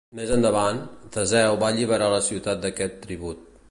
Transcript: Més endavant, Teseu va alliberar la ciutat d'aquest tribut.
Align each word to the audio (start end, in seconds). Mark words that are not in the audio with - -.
Més 0.19 0.29
endavant, 0.35 0.79
Teseu 1.17 1.61
va 1.65 1.71
alliberar 1.77 2.11
la 2.17 2.25
ciutat 2.31 2.67
d'aquest 2.69 3.03
tribut. 3.07 3.51